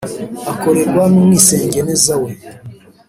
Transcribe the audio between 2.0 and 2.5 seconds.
we